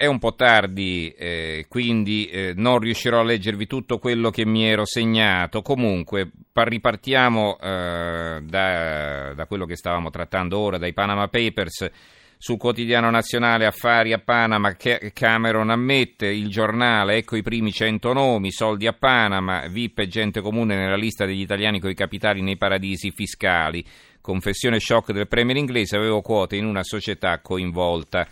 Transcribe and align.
è 0.00 0.06
un 0.06 0.18
po' 0.18 0.34
tardi, 0.34 1.10
eh, 1.10 1.66
quindi 1.68 2.24
eh, 2.30 2.54
non 2.56 2.78
riuscirò 2.78 3.20
a 3.20 3.22
leggervi 3.22 3.66
tutto 3.66 3.98
quello 3.98 4.30
che 4.30 4.46
mi 4.46 4.64
ero 4.64 4.86
segnato. 4.86 5.60
Comunque, 5.60 6.30
ripartiamo 6.54 7.58
eh, 7.60 8.40
da, 8.42 9.34
da, 9.34 9.46
quello 9.46 9.66
che 9.66 9.76
stavamo 9.76 10.08
trattando 10.08 10.58
ora, 10.58 10.78
dai 10.78 10.94
Panama 10.94 11.28
Papers. 11.28 11.90
Sul 12.38 12.56
quotidiano 12.56 13.10
nazionale 13.10 13.66
Affari 13.66 14.14
a 14.14 14.18
Panama, 14.20 14.74
Cameron 15.12 15.68
ammette, 15.68 16.28
il 16.28 16.48
giornale, 16.48 17.16
ecco 17.16 17.36
i 17.36 17.42
primi 17.42 17.70
100 17.70 18.14
nomi, 18.14 18.50
soldi 18.50 18.86
a 18.86 18.94
Panama, 18.94 19.66
VIP 19.68 19.98
e 19.98 20.08
gente 20.08 20.40
comune 20.40 20.76
nella 20.76 20.96
lista 20.96 21.26
degli 21.26 21.42
italiani 21.42 21.78
con 21.78 21.90
i 21.90 21.94
capitali 21.94 22.40
nei 22.40 22.56
paradisi 22.56 23.10
fiscali. 23.10 23.84
Confessione 24.22 24.80
shock 24.80 25.12
del 25.12 25.28
premier 25.28 25.58
inglese, 25.58 25.96
avevo 25.96 26.22
quote 26.22 26.56
in 26.56 26.64
una 26.64 26.82
società 26.82 27.40
coinvolta. 27.40 28.26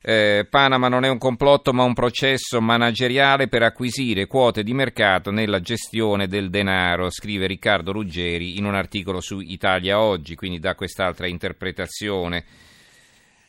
Eh, 0.00 0.46
Panama 0.48 0.88
non 0.88 1.04
è 1.04 1.08
un 1.08 1.18
complotto 1.18 1.72
ma 1.72 1.82
un 1.82 1.94
processo 1.94 2.60
manageriale 2.60 3.48
per 3.48 3.62
acquisire 3.62 4.26
quote 4.26 4.62
di 4.62 4.72
mercato 4.72 5.30
nella 5.30 5.60
gestione 5.60 6.28
del 6.28 6.48
denaro, 6.50 7.10
scrive 7.10 7.46
Riccardo 7.46 7.92
Ruggeri 7.92 8.56
in 8.56 8.66
un 8.66 8.74
articolo 8.74 9.20
su 9.20 9.40
Italia 9.40 10.00
Oggi, 10.00 10.36
quindi 10.36 10.60
da 10.60 10.74
quest'altra 10.74 11.26
interpretazione. 11.26 12.44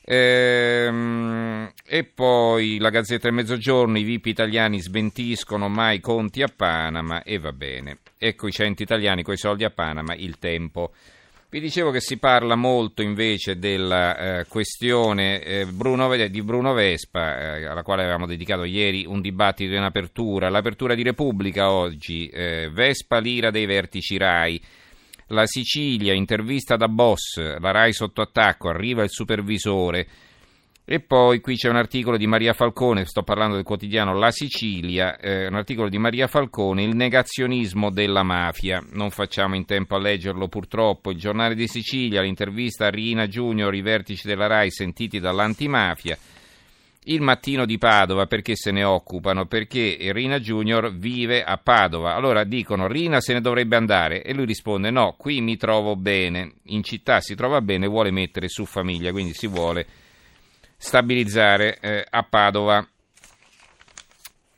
Ehm, 0.10 1.70
e 1.86 2.04
poi 2.06 2.78
la 2.78 2.90
Gazzetta 2.90 3.28
del 3.28 3.36
Mezzogiorno, 3.36 3.98
i 3.98 4.04
VIP 4.04 4.28
italiani 4.28 4.80
smentiscono 4.80 5.68
mai 5.68 6.00
conti 6.00 6.42
a 6.42 6.48
Panama 6.48 7.24
e 7.24 7.38
va 7.40 7.52
bene. 7.52 7.98
Ecco 8.18 8.48
i 8.48 8.52
100 8.52 8.82
italiani 8.82 9.22
con 9.22 9.34
i 9.34 9.38
soldi 9.38 9.66
a 9.66 9.70
Panama, 9.70 10.16
il 10.16 10.40
tempo. 10.40 10.94
Vi 11.50 11.62
dicevo 11.62 11.92
che 11.92 12.02
si 12.02 12.18
parla 12.18 12.56
molto 12.56 13.02
invece 13.02 13.58
della 13.58 14.40
eh, 14.40 14.46
questione 14.50 15.42
eh, 15.42 15.66
Bruno, 15.66 16.14
di 16.28 16.42
Bruno 16.42 16.74
Vespa, 16.74 17.56
eh, 17.56 17.66
alla 17.66 17.84
quale 17.84 18.02
avevamo 18.02 18.26
dedicato 18.26 18.66
ieri 18.66 19.06
un 19.06 19.22
dibattito 19.22 19.74
in 19.74 19.82
apertura. 19.82 20.50
L'apertura 20.50 20.94
di 20.94 21.04
Repubblica 21.04 21.72
oggi, 21.72 22.28
eh, 22.28 22.70
Vespa 22.70 23.20
l'ira 23.20 23.50
dei 23.50 23.66
vertici 23.66 24.18
RAI. 24.18 24.62
La 25.28 25.46
Sicilia, 25.46 26.14
intervista 26.14 26.76
da 26.76 26.90
boss, 26.90 27.38
la 27.38 27.72
RAI 27.72 27.94
sotto 27.94 28.22
attacco, 28.22 28.68
arriva 28.68 29.04
il 29.04 29.10
supervisore. 29.10 30.06
E 30.90 31.02
poi 31.02 31.42
qui 31.42 31.58
c'è 31.58 31.68
un 31.68 31.76
articolo 31.76 32.16
di 32.16 32.28
Maria 32.28 32.54
Falcone, 32.54 33.04
sto 33.04 33.22
parlando 33.22 33.56
del 33.56 33.66
quotidiano 33.66 34.14
La 34.14 34.32
Sicilia, 34.32 35.18
eh, 35.18 35.48
un 35.48 35.56
articolo 35.56 35.90
di 35.90 35.98
Maria 35.98 36.28
Falcone, 36.28 36.82
il 36.82 36.96
negazionismo 36.96 37.92
della 37.92 38.24
mafia. 38.24 38.82
Non 38.94 39.10
facciamo 39.10 39.56
in 39.56 39.66
tempo 39.66 39.96
a 39.96 40.00
leggerlo 40.00 40.48
purtroppo. 40.48 41.12
Il 41.12 41.18
giornale 41.18 41.56
di 41.56 41.68
Sicilia, 41.68 42.22
l'intervista 42.22 42.86
a 42.86 42.90
Rina 42.90 43.28
Junior, 43.28 43.76
i 43.76 43.82
vertici 43.82 44.28
della 44.28 44.48
RAI 44.48 44.72
sentiti 44.72 45.20
dall'antimafia. 45.20 46.18
Il 47.04 47.22
mattino 47.22 47.66
di 47.66 47.78
Padova, 47.78 48.26
perché 48.26 48.56
se 48.56 48.72
ne 48.72 48.86
occupano? 48.86 49.46
Perché 49.46 49.98
Rina 50.14 50.40
Junior 50.40 50.96
vive 50.96 51.44
a 51.44 51.58
Padova. 51.58 52.16
Allora 52.16 52.46
dicono 52.46 52.88
Rina 52.88 53.20
se 53.20 53.34
ne 53.34 53.42
dovrebbe 53.42 53.76
andare 53.76 54.24
e 54.24 54.34
lui 54.34 54.46
risponde 54.46 54.90
no, 54.90 55.16
qui 55.18 55.42
mi 55.42 55.58
trovo 55.58 55.98
bene. 55.98 56.54
In 56.68 56.82
città 56.82 57.20
si 57.20 57.36
trova 57.36 57.60
bene, 57.60 57.88
vuole 57.88 58.10
mettere 58.10 58.48
su 58.48 58.64
famiglia, 58.64 59.12
quindi 59.12 59.34
si 59.34 59.48
vuole 59.48 60.06
stabilizzare 60.78 61.80
eh, 61.80 62.06
a 62.08 62.24
Padova. 62.24 62.88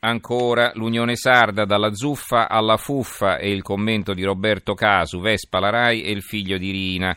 Ancora 0.02 0.72
l'Unione 0.74 1.16
Sarda, 1.16 1.64
dalla 1.64 1.92
zuffa 1.92 2.48
alla 2.48 2.76
fuffa 2.76 3.36
e 3.38 3.50
il 3.50 3.62
commento 3.62 4.14
di 4.14 4.24
Roberto 4.24 4.74
Casu, 4.74 5.20
Vespa 5.20 5.58
la 5.58 5.70
Rai 5.70 6.02
e 6.02 6.10
il 6.10 6.22
figlio 6.22 6.56
di 6.56 6.70
Rina. 6.70 7.16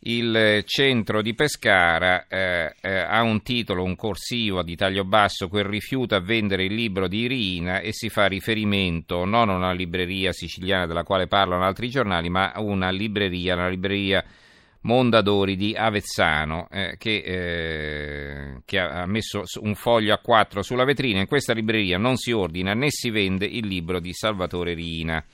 Il 0.00 0.62
centro 0.64 1.22
di 1.22 1.34
Pescara 1.34 2.26
eh, 2.28 2.74
eh, 2.80 2.98
ha 3.00 3.20
un 3.22 3.42
titolo, 3.42 3.82
un 3.82 3.96
corsivo 3.96 4.62
di 4.62 4.76
taglio 4.76 5.04
basso, 5.04 5.48
quel 5.48 5.64
rifiuta 5.64 6.16
a 6.16 6.20
vendere 6.20 6.64
il 6.64 6.74
libro 6.74 7.08
di 7.08 7.26
Rina 7.26 7.80
e 7.80 7.92
si 7.92 8.08
fa 8.08 8.26
riferimento 8.26 9.24
non 9.24 9.50
a 9.50 9.56
una 9.56 9.72
libreria 9.72 10.32
siciliana 10.32 10.86
della 10.86 11.02
quale 11.02 11.26
parlano 11.26 11.64
altri 11.64 11.90
giornali, 11.90 12.30
ma 12.30 12.52
a 12.52 12.60
una 12.60 12.90
libreria, 12.90 13.54
una 13.54 13.68
libreria 13.68 14.24
Mondadori 14.82 15.56
di 15.56 15.74
Avezzano 15.76 16.68
eh, 16.70 16.94
che, 16.98 17.16
eh, 17.16 18.62
che, 18.64 18.78
ha 18.78 19.06
messo 19.06 19.42
un 19.60 19.74
foglio 19.74 20.14
a 20.14 20.18
quattro 20.18 20.62
sulla 20.62 20.84
vetrina. 20.84 21.20
In 21.20 21.26
questa 21.26 21.52
libreria 21.52 21.98
non 21.98 22.16
si 22.16 22.32
ordina 22.32 22.74
né 22.74 22.90
si 22.90 23.10
vende 23.10 23.46
il 23.46 23.66
libro 23.66 23.98
di 24.00 24.12
Salvatore 24.12 24.74
Rina. 24.74 25.24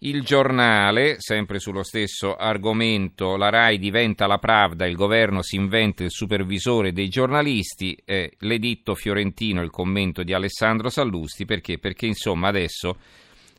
Il 0.00 0.22
giornale, 0.22 1.16
sempre 1.18 1.58
sullo 1.58 1.82
stesso 1.82 2.36
argomento, 2.36 3.36
la 3.36 3.48
RAI 3.48 3.78
diventa 3.78 4.26
la 4.26 4.36
Pravda, 4.36 4.86
il 4.86 4.94
governo 4.94 5.40
si 5.40 5.56
inventa 5.56 6.04
il 6.04 6.10
supervisore 6.10 6.92
dei 6.92 7.08
giornalisti, 7.08 7.98
eh, 8.04 8.34
l'editto 8.40 8.94
fiorentino, 8.94 9.62
il 9.62 9.70
commento 9.70 10.22
di 10.22 10.34
Alessandro 10.34 10.90
Sallusti, 10.90 11.46
perché? 11.46 11.78
Perché 11.78 12.04
insomma 12.04 12.48
adesso 12.48 12.98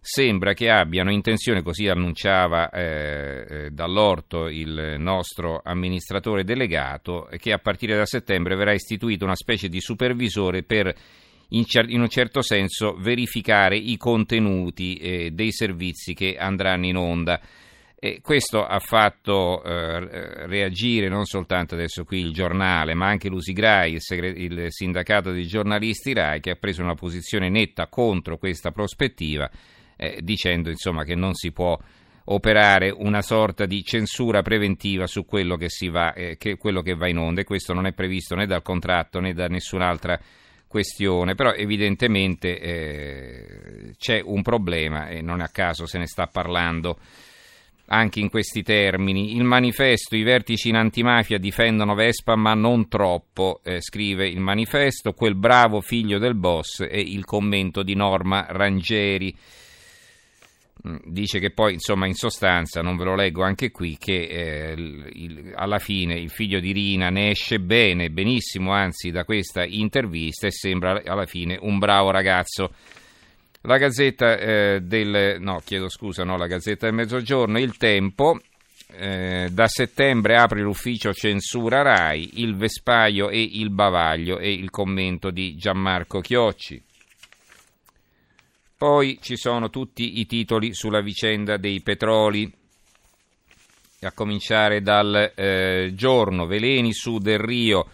sembra 0.09 0.53
che 0.53 0.69
abbiano 0.69 1.11
intenzione, 1.11 1.61
così 1.61 1.89
annunciava 1.89 2.69
eh, 2.69 3.45
eh, 3.49 3.69
dall'orto 3.71 4.47
il 4.47 4.95
nostro 4.97 5.59
amministratore 5.61 6.45
delegato, 6.45 7.27
che 7.37 7.51
a 7.51 7.57
partire 7.57 7.97
da 7.97 8.05
settembre 8.05 8.55
verrà 8.55 8.71
istituito 8.71 9.25
una 9.25 9.35
specie 9.35 9.67
di 9.67 9.81
supervisore 9.81 10.63
per 10.63 10.95
in, 11.49 11.65
in 11.87 11.99
un 11.99 12.07
certo 12.07 12.41
senso 12.41 12.95
verificare 12.97 13.75
i 13.75 13.97
contenuti 13.97 14.95
eh, 14.95 15.31
dei 15.31 15.51
servizi 15.51 16.13
che 16.13 16.37
andranno 16.37 16.85
in 16.85 16.95
onda. 16.95 17.41
E 17.99 18.21
questo 18.21 18.65
ha 18.65 18.79
fatto 18.79 19.61
eh, 19.61 20.45
reagire 20.47 21.09
non 21.09 21.25
soltanto 21.25 21.73
adesso 21.73 22.05
qui 22.05 22.21
il 22.21 22.31
giornale, 22.31 22.93
ma 22.93 23.07
anche 23.07 23.27
l'Usigrai, 23.27 23.91
il, 23.91 24.01
segre- 24.01 24.29
il 24.29 24.67
sindacato 24.69 25.31
dei 25.31 25.47
giornalisti 25.47 26.13
RAI, 26.13 26.39
che 26.39 26.51
ha 26.51 26.55
preso 26.55 26.81
una 26.81 26.95
posizione 26.95 27.49
netta 27.49 27.87
contro 27.87 28.37
questa 28.37 28.71
prospettiva 28.71 29.51
eh, 29.97 30.19
dicendo 30.21 30.69
insomma, 30.69 31.03
che 31.03 31.15
non 31.15 31.33
si 31.33 31.51
può 31.51 31.77
operare 32.29 32.89
una 32.89 33.21
sorta 33.21 33.65
di 33.65 33.83
censura 33.83 34.41
preventiva 34.41 35.07
su 35.07 35.25
quello 35.25 35.55
che, 35.55 35.67
va, 35.89 36.13
eh, 36.13 36.37
che, 36.37 36.57
quello 36.57 36.81
che 36.81 36.95
va 36.95 37.07
in 37.07 37.17
onda 37.17 37.41
e 37.41 37.45
questo 37.45 37.73
non 37.73 37.85
è 37.85 37.93
previsto 37.93 38.35
né 38.35 38.45
dal 38.45 38.61
contratto 38.61 39.19
né 39.19 39.33
da 39.33 39.47
nessun'altra 39.47 40.19
questione, 40.67 41.35
però 41.35 41.53
evidentemente 41.53 42.59
eh, 42.59 43.95
c'è 43.97 44.21
un 44.23 44.41
problema 44.41 45.07
e 45.07 45.21
non 45.21 45.39
a 45.39 45.47
caso 45.47 45.85
se 45.85 45.97
ne 45.97 46.07
sta 46.07 46.27
parlando 46.27 46.99
anche 47.87 48.19
in 48.19 48.29
questi 48.29 48.63
termini. 48.63 49.35
Il 49.35 49.43
manifesto, 49.43 50.15
i 50.15 50.23
vertici 50.23 50.69
in 50.69 50.75
antimafia 50.75 51.37
difendono 51.37 51.95
Vespa 51.95 52.35
ma 52.35 52.53
non 52.53 52.89
troppo, 52.89 53.61
eh, 53.63 53.81
scrive 53.81 54.27
il 54.27 54.39
manifesto, 54.39 55.13
quel 55.13 55.35
bravo 55.35 55.79
figlio 55.79 56.19
del 56.19 56.35
boss 56.35 56.81
e 56.81 56.99
il 56.99 57.23
commento 57.23 57.83
di 57.83 57.95
Norma 57.95 58.45
Rangeri. 58.49 59.35
Mm, 60.85 60.97
dice 61.05 61.39
che 61.39 61.51
poi, 61.51 61.73
insomma, 61.73 62.05
in 62.05 62.13
sostanza, 62.13 62.81
non 62.81 62.97
ve 62.97 63.05
lo 63.05 63.15
leggo 63.15 63.43
anche 63.43 63.71
qui, 63.71 63.97
che 63.97 64.21
eh, 64.23 64.73
il, 64.73 65.53
alla 65.55 65.79
fine 65.79 66.13
il 66.19 66.29
figlio 66.29 66.59
di 66.59 66.71
Rina 66.71 67.09
ne 67.09 67.31
esce 67.31 67.59
bene, 67.59 68.09
benissimo, 68.09 68.71
anzi, 68.71 69.09
da 69.09 69.23
questa 69.23 69.63
intervista 69.63 70.47
e 70.47 70.51
sembra 70.51 71.01
alla 71.03 71.25
fine 71.25 71.57
un 71.59 71.79
bravo 71.79 72.11
ragazzo. 72.11 72.73
La 73.61 73.77
Gazzetta 73.77 74.37
eh, 74.37 74.79
del... 74.81 75.37
no, 75.39 75.61
chiedo 75.65 75.89
scusa, 75.89 76.23
no, 76.23 76.37
la 76.37 76.47
Gazzetta 76.47 76.85
del 76.85 76.95
Mezzogiorno, 76.95 77.59
Il 77.59 77.75
Tempo, 77.75 78.39
eh, 78.93 79.49
da 79.51 79.67
settembre 79.67 80.37
apre 80.37 80.61
l'ufficio 80.61 81.11
censura 81.11 81.81
RAI, 81.81 82.41
il 82.41 82.55
Vespaio 82.55 83.29
e 83.29 83.41
il 83.41 83.71
Bavaglio 83.71 84.37
e 84.37 84.53
il 84.53 84.69
commento 84.69 85.31
di 85.31 85.55
Gianmarco 85.55 86.21
Chiocci. 86.21 86.81
Poi 88.77 89.17
ci 89.21 89.37
sono 89.37 89.71
tutti 89.71 90.19
i 90.19 90.27
titoli 90.27 90.75
sulla 90.75 91.01
vicenda 91.01 91.57
dei 91.57 91.81
petroli, 91.81 92.53
a 94.01 94.11
cominciare 94.11 94.83
dal 94.83 95.31
eh, 95.33 95.93
giorno, 95.95 96.45
veleni 96.45 96.93
su 96.93 97.17
Del 97.17 97.39
Rio. 97.39 97.87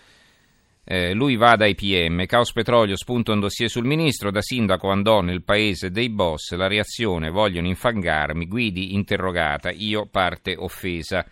Eh, 0.84 1.14
lui 1.14 1.38
va 1.38 1.56
dai 1.56 1.74
PM, 1.74 2.26
Caos 2.26 2.52
Petrolio 2.52 2.98
spunta 2.98 3.32
un 3.32 3.40
dossier 3.40 3.70
sul 3.70 3.86
ministro, 3.86 4.30
da 4.30 4.42
sindaco 4.42 4.90
andò 4.90 5.22
nel 5.22 5.44
paese 5.44 5.90
dei 5.90 6.10
boss, 6.10 6.52
la 6.56 6.68
reazione 6.68 7.30
vogliono 7.30 7.68
infangarmi, 7.68 8.46
Guidi 8.46 8.94
interrogata, 8.94 9.72
io 9.72 10.06
parte 10.12 10.54
offesa. 10.58 11.26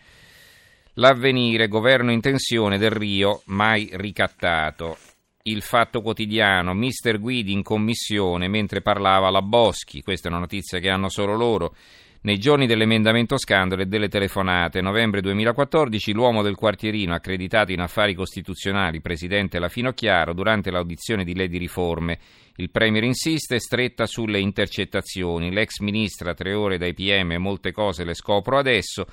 L'avvenire, 0.93 1.67
governo 1.67 2.13
in 2.13 2.21
tensione 2.21 2.77
del 2.77 2.91
Rio, 2.91 3.41
mai 3.47 3.89
ricattato 3.91 4.95
il 5.43 5.61
Fatto 5.61 6.01
Quotidiano, 6.01 6.73
Mister 6.73 7.19
Guidi 7.19 7.51
in 7.51 7.63
commissione 7.63 8.47
mentre 8.47 8.81
parlava 8.81 9.29
la 9.29 9.41
Boschi, 9.41 10.01
questa 10.01 10.27
è 10.27 10.31
una 10.31 10.41
notizia 10.41 10.79
che 10.79 10.89
hanno 10.89 11.09
solo 11.09 11.35
loro. 11.35 11.75
Nei 12.23 12.37
giorni 12.37 12.67
dell'emendamento 12.67 13.35
scandalo 13.35 13.81
e 13.81 13.87
delle 13.87 14.07
telefonate, 14.07 14.79
novembre 14.79 15.21
2014, 15.21 16.13
l'uomo 16.13 16.43
del 16.43 16.55
quartierino 16.55 17.15
accreditato 17.15 17.71
in 17.71 17.79
affari 17.79 18.13
costituzionali, 18.13 19.01
presidente 19.01 19.57
La 19.57 19.69
Finocchiaro, 19.69 20.33
durante 20.33 20.69
l'audizione 20.69 21.23
di 21.23 21.35
Lady 21.35 21.57
Riforme, 21.57 22.19
il 22.57 22.69
Premier 22.69 23.03
insiste, 23.05 23.59
stretta 23.59 24.05
sulle 24.05 24.39
intercettazioni. 24.39 25.51
L'ex 25.51 25.79
ministra, 25.79 26.35
tre 26.35 26.53
ore 26.53 26.77
dai 26.77 26.93
PM, 26.93 27.37
molte 27.37 27.71
cose 27.71 28.03
le 28.03 28.13
scopro 28.13 28.59
adesso. 28.59 29.07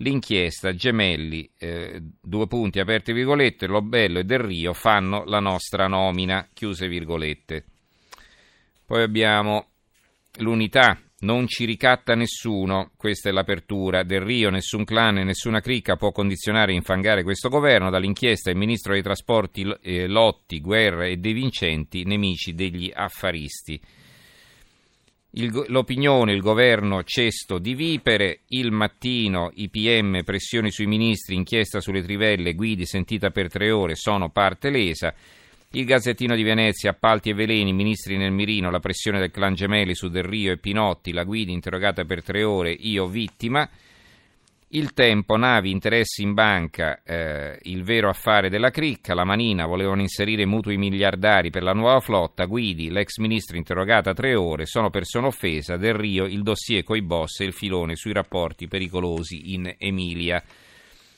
L'inchiesta 0.00 0.74
Gemelli, 0.74 1.48
eh, 1.58 2.00
due 2.20 2.46
punti 2.46 2.80
aperti 2.80 3.12
virgolette, 3.12 3.66
Lobello 3.66 4.18
e 4.18 4.24
Del 4.24 4.40
Rio 4.40 4.72
fanno 4.72 5.24
la 5.24 5.40
nostra 5.40 5.86
nomina, 5.86 6.48
chiuse 6.52 6.88
virgolette. 6.88 7.64
Poi 8.84 9.02
abbiamo 9.02 9.68
l'unità, 10.38 10.98
non 11.20 11.46
ci 11.46 11.64
ricatta 11.64 12.14
nessuno, 12.14 12.92
questa 12.96 13.28
è 13.28 13.32
l'apertura. 13.32 14.02
Del 14.02 14.22
Rio, 14.22 14.50
nessun 14.50 14.84
clan 14.84 15.18
e 15.18 15.24
nessuna 15.24 15.60
cricca 15.60 15.96
può 15.96 16.12
condizionare 16.12 16.72
e 16.72 16.76
infangare 16.76 17.22
questo 17.22 17.48
governo. 17.48 17.90
Dall'inchiesta 17.90 18.50
il 18.50 18.56
ministro 18.56 18.94
dei 18.94 19.02
trasporti 19.02 19.70
eh, 19.82 20.06
Lotti, 20.06 20.60
Guerra 20.60 21.06
e 21.06 21.18
De 21.18 21.32
Vincenti, 21.32 22.04
nemici 22.04 22.54
degli 22.54 22.90
affaristi. 22.92 23.80
Il, 25.32 25.64
l'opinione, 25.68 26.32
il 26.32 26.40
governo 26.40 27.04
cesto 27.04 27.58
di 27.58 27.74
vipere, 27.74 28.40
il 28.48 28.72
mattino 28.72 29.52
i 29.54 29.68
PM, 29.68 30.24
pressioni 30.24 30.72
sui 30.72 30.86
ministri, 30.86 31.36
inchiesta 31.36 31.80
sulle 31.80 32.02
trivelle, 32.02 32.54
guidi 32.54 32.84
sentita 32.84 33.30
per 33.30 33.48
tre 33.48 33.70
ore, 33.70 33.94
sono 33.94 34.30
parte 34.30 34.70
lesa. 34.70 35.14
Il 35.70 35.84
Gazzettino 35.84 36.34
di 36.34 36.42
Venezia, 36.42 36.90
appalti 36.90 37.30
e 37.30 37.34
veleni, 37.34 37.72
ministri 37.72 38.16
nel 38.16 38.32
mirino, 38.32 38.72
la 38.72 38.80
pressione 38.80 39.20
del 39.20 39.30
clan 39.30 39.54
Gemelli 39.54 39.94
su 39.94 40.08
Del 40.08 40.24
Rio 40.24 40.50
e 40.50 40.58
Pinotti, 40.58 41.12
la 41.12 41.22
guida 41.22 41.52
interrogata 41.52 42.04
per 42.04 42.24
tre 42.24 42.42
ore, 42.42 42.72
io 42.72 43.06
vittima. 43.06 43.70
Il 44.72 44.92
tempo, 44.92 45.36
navi, 45.36 45.72
interessi 45.72 46.22
in 46.22 46.32
banca, 46.32 47.02
eh, 47.02 47.58
il 47.62 47.82
vero 47.82 48.08
affare 48.08 48.48
della 48.48 48.70
cricca, 48.70 49.14
la 49.14 49.24
manina, 49.24 49.66
volevano 49.66 50.00
inserire 50.00 50.46
mutui 50.46 50.76
miliardari 50.76 51.50
per 51.50 51.64
la 51.64 51.72
nuova 51.72 51.98
flotta, 51.98 52.44
Guidi, 52.44 52.88
l'ex 52.88 53.16
ministro 53.16 53.56
interrogata 53.56 54.14
tre 54.14 54.36
ore, 54.36 54.66
sono 54.66 54.88
persona 54.88 55.26
offesa, 55.26 55.76
Del 55.76 55.94
Rio, 55.94 56.24
il 56.24 56.44
dossier 56.44 56.84
coi 56.84 57.02
boss 57.02 57.40
e 57.40 57.46
il 57.46 57.52
filone 57.52 57.96
sui 57.96 58.12
rapporti 58.12 58.68
pericolosi 58.68 59.54
in 59.54 59.74
Emilia. 59.76 60.40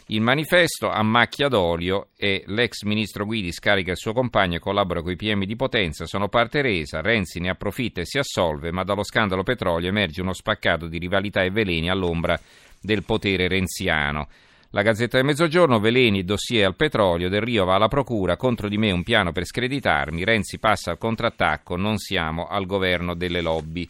Il 0.06 0.22
manifesto 0.22 0.88
a 0.88 1.02
macchia 1.02 1.48
d'olio 1.48 2.08
e 2.16 2.44
l'ex 2.46 2.84
ministro 2.84 3.26
Guidi 3.26 3.52
scarica 3.52 3.90
il 3.90 3.98
suo 3.98 4.14
compagno 4.14 4.56
e 4.56 4.60
collabora 4.60 5.02
con 5.02 5.12
i 5.12 5.16
PM 5.16 5.44
di 5.44 5.56
Potenza, 5.56 6.06
sono 6.06 6.28
parte 6.28 6.62
resa, 6.62 7.02
Renzi 7.02 7.38
ne 7.38 7.50
approfitta 7.50 8.00
e 8.00 8.06
si 8.06 8.16
assolve, 8.16 8.72
ma 8.72 8.82
dallo 8.82 9.04
scandalo 9.04 9.42
petrolio 9.42 9.90
emerge 9.90 10.22
uno 10.22 10.32
spaccato 10.32 10.86
di 10.86 10.96
rivalità 10.96 11.42
e 11.42 11.50
veleni 11.50 11.90
all'ombra 11.90 12.40
del 12.82 13.04
potere 13.04 13.48
renziano. 13.48 14.28
La 14.74 14.82
Gazzetta 14.82 15.18
del 15.18 15.26
Mezzogiorno, 15.26 15.80
Veleni, 15.80 16.24
dossier 16.24 16.64
al 16.64 16.76
petrolio, 16.76 17.28
Del 17.28 17.42
Rio 17.42 17.66
va 17.66 17.74
alla 17.74 17.88
procura, 17.88 18.36
contro 18.36 18.68
di 18.68 18.78
me 18.78 18.90
un 18.90 19.02
piano 19.02 19.30
per 19.30 19.44
screditarmi, 19.44 20.24
Renzi 20.24 20.58
passa 20.58 20.90
al 20.90 20.98
contrattacco, 20.98 21.76
non 21.76 21.98
siamo 21.98 22.46
al 22.46 22.64
governo 22.64 23.14
delle 23.14 23.42
lobby. 23.42 23.86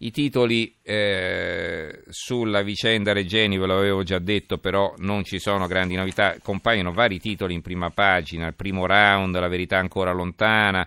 I 0.00 0.12
titoli 0.12 0.72
eh, 0.82 2.04
sulla 2.08 2.62
vicenda 2.62 3.12
Regeni 3.12 3.58
ve 3.58 3.66
l'avevo 3.66 4.04
già 4.04 4.20
detto, 4.20 4.58
però 4.58 4.94
non 4.98 5.24
ci 5.24 5.40
sono 5.40 5.66
grandi 5.66 5.96
novità, 5.96 6.36
compaiono 6.40 6.92
vari 6.92 7.18
titoli 7.18 7.54
in 7.54 7.62
prima 7.62 7.90
pagina, 7.90 8.46
il 8.46 8.54
primo 8.54 8.86
round, 8.86 9.36
la 9.36 9.48
verità 9.48 9.78
ancora 9.78 10.12
lontana, 10.12 10.86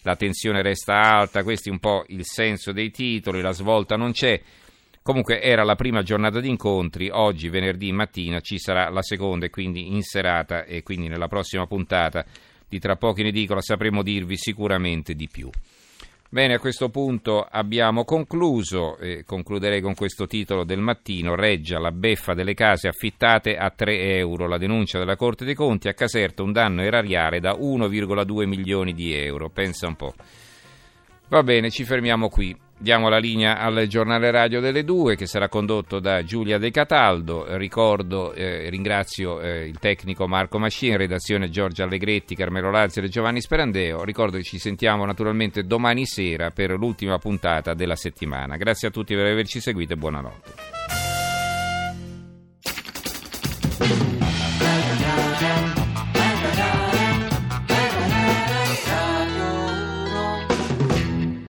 la 0.00 0.16
tensione 0.16 0.62
resta 0.62 0.98
alta, 0.98 1.42
questo 1.42 1.68
è 1.68 1.72
un 1.72 1.78
po' 1.78 2.04
il 2.08 2.24
senso 2.24 2.72
dei 2.72 2.90
titoli, 2.90 3.42
la 3.42 3.52
svolta 3.52 3.96
non 3.96 4.12
c'è. 4.12 4.40
Comunque 5.06 5.40
era 5.40 5.62
la 5.62 5.76
prima 5.76 6.02
giornata 6.02 6.40
di 6.40 6.48
incontri, 6.48 7.10
oggi 7.12 7.48
venerdì 7.48 7.92
mattina 7.92 8.40
ci 8.40 8.58
sarà 8.58 8.88
la 8.88 9.02
seconda 9.02 9.46
e 9.46 9.50
quindi 9.50 9.94
in 9.94 10.02
serata 10.02 10.64
e 10.64 10.82
quindi 10.82 11.06
nella 11.06 11.28
prossima 11.28 11.64
puntata 11.64 12.24
di 12.68 12.80
Tra 12.80 12.96
pochi 12.96 13.20
in 13.20 13.28
edicola 13.28 13.60
sapremo 13.60 14.02
dirvi 14.02 14.36
sicuramente 14.36 15.14
di 15.14 15.28
più. 15.28 15.48
Bene, 16.28 16.54
a 16.54 16.58
questo 16.58 16.88
punto 16.88 17.46
abbiamo 17.48 18.02
concluso, 18.02 18.98
eh, 18.98 19.22
concluderei 19.24 19.80
con 19.80 19.94
questo 19.94 20.26
titolo 20.26 20.64
del 20.64 20.80
mattino, 20.80 21.36
Reggia, 21.36 21.78
la 21.78 21.92
beffa 21.92 22.34
delle 22.34 22.54
case 22.54 22.88
affittate 22.88 23.56
a 23.56 23.70
3 23.70 24.16
euro, 24.16 24.48
la 24.48 24.58
denuncia 24.58 24.98
della 24.98 25.14
Corte 25.14 25.44
dei 25.44 25.54
Conti 25.54 25.86
a 25.86 25.94
Caserta 25.94 26.42
un 26.42 26.50
danno 26.50 26.82
erariale 26.82 27.38
da 27.38 27.52
1,2 27.52 28.44
milioni 28.44 28.92
di 28.92 29.14
euro, 29.14 29.50
pensa 29.50 29.86
un 29.86 29.94
po'. 29.94 30.14
Va 31.28 31.44
bene, 31.44 31.70
ci 31.70 31.84
fermiamo 31.84 32.28
qui. 32.28 32.65
Diamo 32.78 33.08
la 33.08 33.16
linea 33.16 33.58
al 33.58 33.86
giornale 33.86 34.30
radio 34.30 34.60
delle 34.60 34.84
due 34.84 35.16
che 35.16 35.26
sarà 35.26 35.48
condotto 35.48 35.98
da 35.98 36.22
Giulia 36.22 36.58
De 36.58 36.70
Cataldo. 36.70 37.56
Ricordo 37.56 38.34
eh, 38.34 38.68
ringrazio 38.68 39.40
eh, 39.40 39.66
il 39.66 39.78
tecnico 39.78 40.28
Marco 40.28 40.58
Mascini, 40.58 40.94
redazione 40.96 41.48
Giorgio 41.48 41.84
Allegretti, 41.84 42.36
Carmelo 42.36 42.70
Lazio 42.70 43.02
e 43.02 43.08
Giovanni 43.08 43.40
Sperandeo. 43.40 44.04
Ricordo 44.04 44.36
che 44.36 44.42
ci 44.42 44.58
sentiamo 44.58 45.06
naturalmente 45.06 45.64
domani 45.64 46.04
sera 46.04 46.50
per 46.50 46.72
l'ultima 46.72 47.16
puntata 47.16 47.72
della 47.72 47.96
settimana. 47.96 48.56
Grazie 48.56 48.88
a 48.88 48.90
tutti 48.90 49.14
per 49.14 49.24
averci 49.24 49.58
seguito 49.58 49.94
e 49.94 49.96
buonanotte. 49.96 50.54